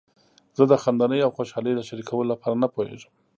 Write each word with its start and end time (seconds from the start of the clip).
زه 0.57 0.63
د 0.71 0.73
خندنۍ 0.83 1.19
او 1.23 1.31
خوشحالۍ 1.37 1.73
د 1.75 1.81
شریکولو 1.87 2.29
لپاره 2.31 2.55
نه 2.63 2.67
پوهیږم. 2.73 3.11